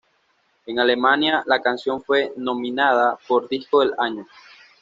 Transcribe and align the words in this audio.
En 0.65 0.79
Alemania 0.79 1.43
la 1.45 1.61
canción 1.61 2.01
fue 2.01 2.33
nominada 2.35 3.19
por 3.27 3.47
"Disco 3.47 3.81
del 3.81 3.93
Año". 3.99 4.25